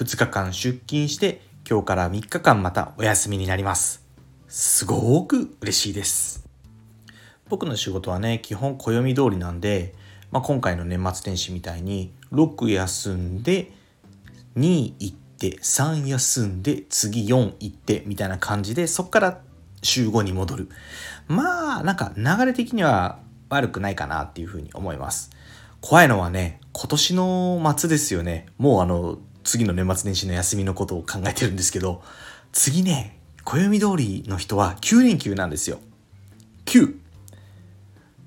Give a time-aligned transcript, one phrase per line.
[0.00, 4.02] 2日間出勤して今日から3日間またお休みになります。
[4.48, 6.48] すごく嬉しいです。
[7.50, 9.94] 僕の仕事はね基本暦通りなんで、
[10.30, 13.72] まあ、今回の年末年始みたいに6休んで
[14.56, 19.42] 2行って3休んで次4行ってみたいな感じでそっから
[19.82, 20.70] 週5に戻る。
[21.28, 23.18] まあなんか流れ的には
[23.50, 25.30] 悪くないかなっていうふうに思います。
[25.82, 28.46] 怖いのはね今年の末ですよね。
[28.56, 32.02] もうあの次の年末年始の休みのことを考えてるんですけど
[32.52, 35.78] 次ね暦通りの人は9連休なんですよ。
[36.66, 36.94] 9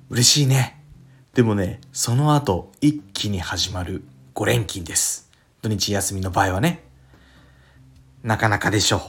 [0.09, 0.81] 嬉しいね。
[1.33, 4.03] でもねその後一気に始まる
[4.35, 5.31] 5連勤です。
[5.61, 6.83] 土日休みの場合はね。
[8.23, 9.01] なかなかでしょう。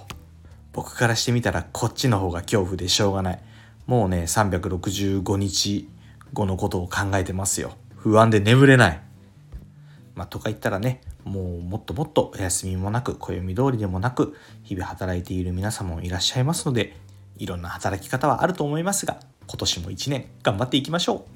[0.73, 3.41] 僕からしてみたらこっちの方が恐怖でしょうがない。
[3.87, 5.89] もうね365日
[6.33, 7.77] 後のことを考えてますよ。
[7.97, 9.01] 不安で眠れない。
[10.15, 16.97] まあ、とか言ったらねもうもっともっとお休みもなく暦通りでもなく日々働いている皆様もいらっしゃいますので
[17.37, 21.27] いろんな働き方はあると思いますが今年も1年頑張っていきましょ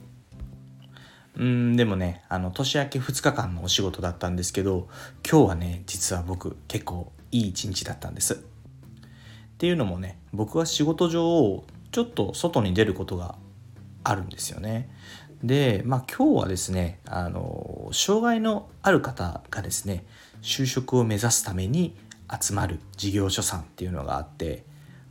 [1.37, 1.43] う。
[1.43, 4.89] うんでもねあの年明け2日間のお仕事だったんですけど
[5.29, 8.35] 今日はね実は僕結構いい一日だったんです。
[8.35, 8.37] っ
[9.59, 13.37] ていうのもね僕は仕事上ちょっと外に出ることが
[14.05, 14.89] あるんですよね。
[15.43, 20.05] で、まあ、今日はですねあの障害のある方がですね
[20.43, 21.97] 就職を目指すために
[22.41, 24.65] 集まる事業所さんっていうのがあって、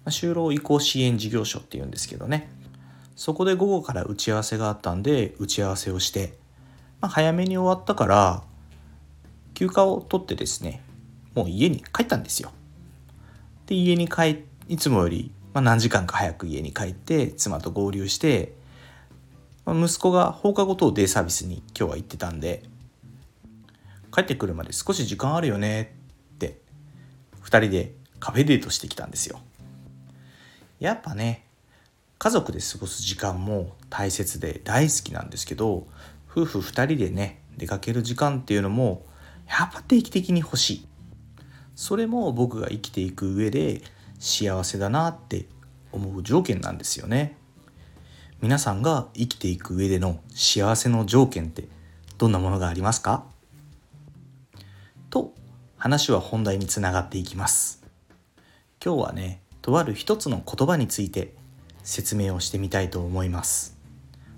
[0.05, 2.49] まあ、就労移行支援事業所っていうんですけどね
[3.16, 6.37] そこで午後から打ち合わせがあったんで打ち合わせをして、
[7.01, 8.43] まあ、早めに終わったから
[9.53, 10.83] 休暇を取ってですね
[11.33, 12.51] もう家に帰ったんですよ。
[13.66, 18.53] で家に帰いつもより、まあ、何時間か早く家に帰って妻と合流して
[19.73, 22.63] 息子が放課後等デイサービスに今日は行ってたんで
[24.13, 25.95] 帰ってくるまで少し時間あるよね
[26.35, 26.59] って
[27.44, 29.39] 2人でカフェデートしてきたんですよ。
[30.79, 31.45] やっぱね
[32.17, 35.88] 家族で過ごす時間も大切で大好きなんですけど
[36.29, 39.05] 夫婦2人でね出かける時間っていうのも
[39.47, 40.88] やっぱ定期的に欲しい。
[41.75, 43.81] それも僕が生きていく上で
[44.19, 45.45] 幸せだなって
[45.91, 47.38] 思う条件なんですよね。
[48.39, 51.67] 皆さんが生きていく上での幸せの条件って
[52.19, 53.23] どんなものがありますか？
[55.09, 55.33] と
[55.75, 57.83] 話は本題につながっていきます。
[58.83, 61.33] 今日はねとある一つの言葉について
[61.83, 63.75] 説明をしてみたいと思います。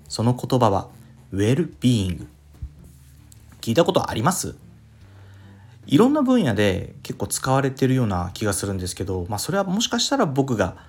[0.08, 0.88] その言葉は
[1.34, 2.26] Well-being
[3.60, 4.56] 聞いたことあります？
[5.86, 10.88] いろんな分野で結構使われてるような気がするんですけど、まあ、それはもしかしたら僕が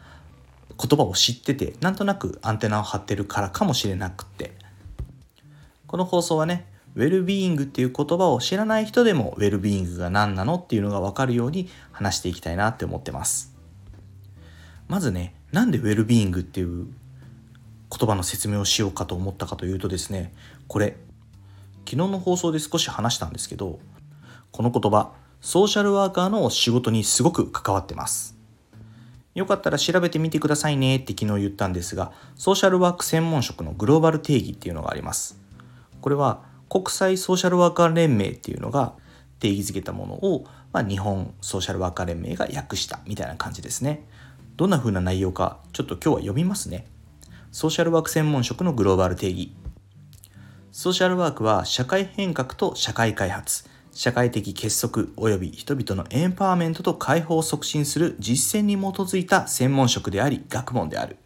[0.78, 4.60] 言葉を知っててなんとなくアンテナを張ってるからかもしれなくって。
[5.88, 13.54] この放送はねウェルビーイングっていう言葉を知らない人でもウェルビーイングが何なのっていうのが分かるように話していきたいなって思ってます。
[14.88, 16.88] まずねなんでウェルビーイングっていう
[17.90, 20.34] 言葉の説明をしようかと思ったかというとですね
[20.68, 20.96] これ
[21.86, 23.80] 昨日の放送で少し話したんですけど
[24.52, 25.12] この言葉
[25.42, 28.41] ソーシャルワーカーの仕事にすごく関わってます。
[29.34, 35.40] よかったら調べてみてくださいねって昨日言ったんですが、ソーシャルワーク専門職のグローバル定義っていうのがあります。
[36.02, 38.94] これは国際ソーシャルワーカー連盟っていうのが
[39.40, 44.06] 定義づけたものを、まあ、日本ソーシャルワーカー連盟が訳したみたいな感じですね。
[44.58, 46.88] どんな風な内容かちょっと今日は読みますね。
[47.52, 49.54] ソーシャルワーク専門職のグローバル定義。
[50.72, 61.18] ソーシャルワークは社会変革と社会開発、社会的結束及び人々のエンパワーメントと解放を促進する実践に基づいた専門職であり学問である。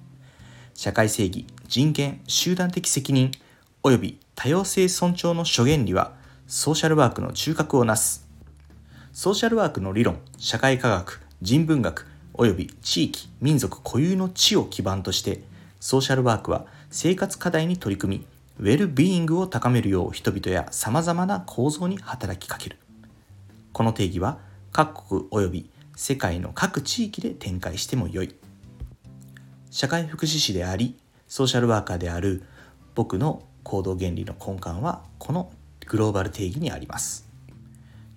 [0.74, 3.32] 社会正義、人権、集団的責任
[3.84, 6.14] 及び多様性尊重の諸原理は
[6.48, 8.28] ソーシャルワークの中核をなす。
[9.14, 15.44] ソーシャルワークの理論、社会科学、人文学及び地域、民族固有の地を基盤として
[15.80, 18.28] ソーシャルワークは生活課題に取り組み
[18.60, 22.78] ウェルビーイングを高めるよう人々や様々な構造に働きかける。
[23.74, 24.40] この定義は
[24.72, 28.36] 各国及び世界の各地域で展開してもよい。
[29.70, 30.98] 社会福祉士であり、
[31.28, 32.44] ソーシャルワーカーである
[32.94, 35.52] 僕の行動原理の根幹はこの
[35.86, 37.26] グローバル定義にありますっ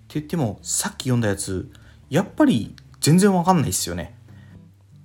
[0.07, 0.19] て。
[0.19, 1.71] 言ってもさっき読んだやつ
[2.09, 4.15] やっぱり全然わかんないっすよね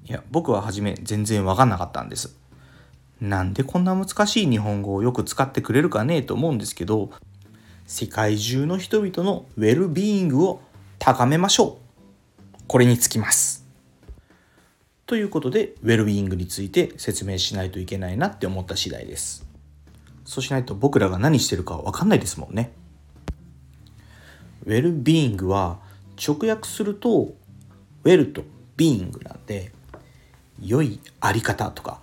[0.07, 2.37] いや僕は初め全然わかんなかったんです
[3.25, 7.11] なんでこんな難しい日本語をよく使ってくれるかねと思うんですけど
[7.87, 10.61] 世界中の人々のウェルビーイングを
[10.99, 12.65] 高めましょう。
[12.67, 13.67] これにつきます。
[15.07, 19.47] ということでウェルビーイングについて説明しないといけないなって思った次第です。
[20.25, 22.73] そうしないと僕らが何してるかわかんないですもんね。
[24.67, 25.79] ウェルビーイングは
[26.17, 27.35] 直訳すると
[28.05, 28.45] ウェルと
[28.77, 29.73] ビーイングなんで
[30.63, 32.01] 良いあり方とか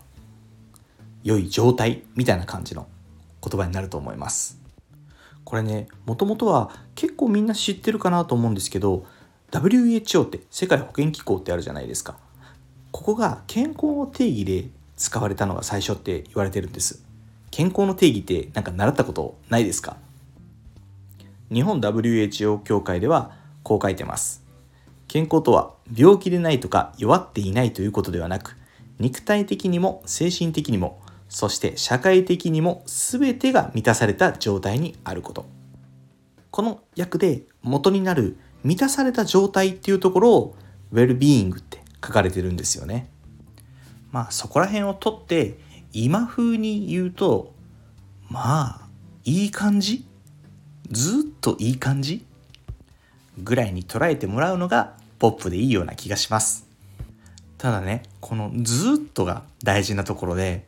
[1.24, 2.88] 良い状態みたいな感じの
[3.44, 4.60] 言葉になると思います。
[5.44, 9.06] これねもともとは結構みんな知ってるかなと思うんですけど
[9.52, 12.18] WHO って世界保健機構ってあるじゃないですか。
[12.92, 17.04] ここが健康の定義で使われたのが最初って言われてるんです。
[17.50, 19.98] 健康の定義って何か習ったことないですか？
[21.52, 24.44] 日本 WHO 協会ではこう書いてます。
[25.08, 28.56] 健康とは病気でないとか弱っていないということではなく
[29.00, 31.01] 肉体的にも精神的にも
[31.34, 35.46] そして社会的にも全てが満たされた状態にあること。
[36.52, 40.56] この訳で元になる満たされた状態っていうところを
[40.92, 43.10] ウェルビーイングって書かれてるんですよね。
[44.12, 45.58] まあそこら辺をとって
[45.94, 47.54] 今風に言うと
[48.28, 48.88] まあ
[49.24, 50.06] いい感じ？
[50.90, 52.26] ずっといい感じ？
[53.42, 56.68] ぐらいに捉えてもらうのがポップでいいような気がします。
[57.58, 60.68] ただねこのずっとが大事なところで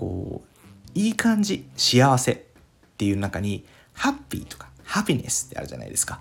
[0.00, 2.36] こういい感じ幸せっ
[2.96, 6.20] ていう中にハッピーとかハピネスってあるじゃないですか。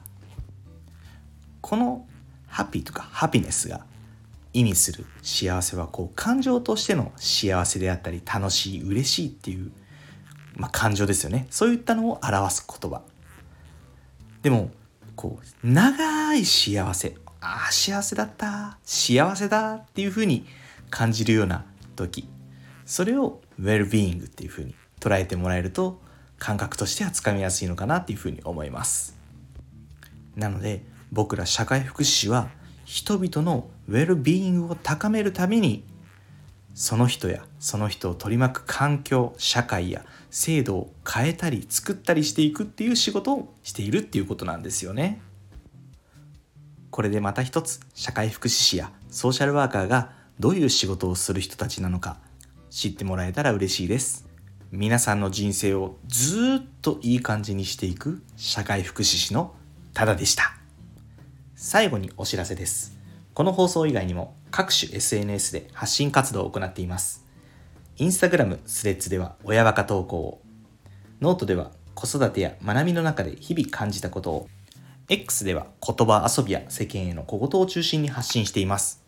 [1.62, 2.06] この
[2.48, 3.86] ハッピーとかハピネスが
[4.52, 9.72] 意味する幸せはこう感情としての幸せであったり楽しい嬉しいっていう、
[10.58, 11.48] まあ、感情ですよね。
[11.50, 13.02] そういったのを表す言葉。
[14.42, 14.72] でも
[15.16, 17.16] こう長い幸せ。
[17.40, 20.46] ああ幸せだった幸せだっていうふうに
[20.90, 21.64] 感じるような
[21.96, 22.28] 時。
[22.90, 26.02] それをウェルビーイングっていう風に捉えてもらえると
[26.40, 29.16] 感覚としてはつかみやすいのかなっていう風に思います。
[30.36, 32.50] なので僕ら社会福祉士は
[32.86, 35.84] 人々のウェルビーイングを高めるために
[36.74, 45.22] その人やその人を取り巻く環境社会や制度を変えたり作ったりしていくっていう仕事をしているっていうことなんですよね。
[46.90, 52.18] これでまた一つ社会福祉士やソーシャルワーカーがどういう仕事をする人たちなのか
[52.70, 54.28] 知ってもらえたら嬉しいです。
[54.72, 59.56] 皆さんの人生をずっといい感じにしていく社会福祉士の
[59.94, 60.56] ただでした。
[61.56, 62.98] 最後にお知らせです。
[63.34, 67.26] この放送以外にも各種 SNS で発信活動を行っています。
[67.98, 70.42] インスタグラムスレッズでは親バカ投稿を。
[71.22, 74.48] ノートでは子育てや学びの中で日々感じたことを。
[75.10, 79.04] X では言葉遊びや世間への小言を中心に発信しています。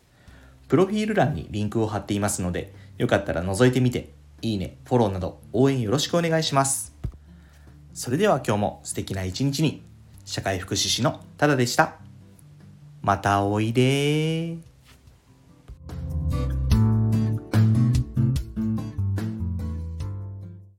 [0.68, 4.12] プロフィール欄にリンクを貼っていますのでよかったら覗いてみて、
[4.44, 6.96] いいね、フォローなど応援よろしくお願いします。
[7.96, 9.82] それでは今日も素敵な一日に、
[10.24, 11.96] 社会福祉士のただでした。
[13.02, 14.71] またおいで